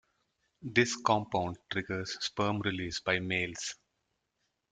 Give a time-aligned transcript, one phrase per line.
[0.63, 3.75] This compound triggers sperm release by males.